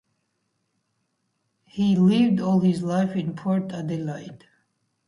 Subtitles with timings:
[1.65, 4.45] He lived all his life in Port Adelaide.